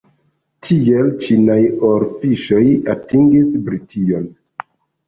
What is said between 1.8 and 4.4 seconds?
orfiŝoj atingis Brition.